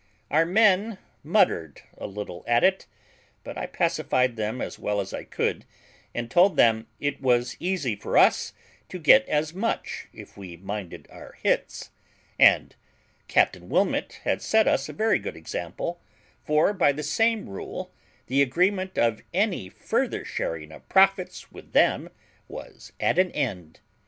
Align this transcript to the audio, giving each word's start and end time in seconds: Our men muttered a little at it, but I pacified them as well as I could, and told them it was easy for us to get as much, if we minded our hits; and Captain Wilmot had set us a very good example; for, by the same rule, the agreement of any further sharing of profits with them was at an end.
Our 0.31 0.47
men 0.47 0.97
muttered 1.23 1.83
a 1.95 2.07
little 2.07 2.43
at 2.47 2.63
it, 2.63 2.87
but 3.43 3.55
I 3.55 3.67
pacified 3.67 4.35
them 4.35 4.59
as 4.59 4.79
well 4.79 4.99
as 4.99 5.13
I 5.13 5.23
could, 5.23 5.63
and 6.15 6.31
told 6.31 6.57
them 6.57 6.87
it 6.99 7.21
was 7.21 7.55
easy 7.59 7.95
for 7.95 8.17
us 8.17 8.51
to 8.89 8.97
get 8.97 9.29
as 9.29 9.53
much, 9.53 10.07
if 10.11 10.35
we 10.35 10.57
minded 10.57 11.07
our 11.11 11.33
hits; 11.43 11.91
and 12.39 12.75
Captain 13.27 13.69
Wilmot 13.69 14.21
had 14.23 14.41
set 14.41 14.67
us 14.67 14.89
a 14.89 14.93
very 14.93 15.19
good 15.19 15.35
example; 15.37 16.01
for, 16.43 16.73
by 16.73 16.91
the 16.91 17.03
same 17.03 17.47
rule, 17.47 17.93
the 18.25 18.41
agreement 18.41 18.97
of 18.97 19.21
any 19.35 19.69
further 19.69 20.25
sharing 20.25 20.71
of 20.71 20.89
profits 20.89 21.51
with 21.51 21.73
them 21.73 22.09
was 22.47 22.91
at 22.99 23.19
an 23.19 23.29
end. 23.33 23.81